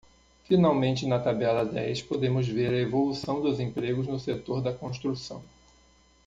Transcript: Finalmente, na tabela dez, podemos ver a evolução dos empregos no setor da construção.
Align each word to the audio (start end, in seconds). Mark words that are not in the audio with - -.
Finalmente, 0.45 1.05
na 1.05 1.19
tabela 1.19 1.63
dez, 1.63 2.01
podemos 2.01 2.47
ver 2.47 2.73
a 2.73 2.79
evolução 2.79 3.39
dos 3.39 3.59
empregos 3.59 4.07
no 4.07 4.19
setor 4.19 4.59
da 4.59 4.73
construção. 4.73 5.43